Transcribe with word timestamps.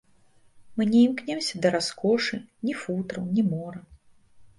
Мы 0.77 0.85
не 0.93 1.01
імкнёмся 1.09 1.59
да 1.65 1.71
раскошы, 1.75 2.39
ні 2.69 2.73
футраў, 2.81 3.29
ні 3.37 3.45
мора. 3.51 3.83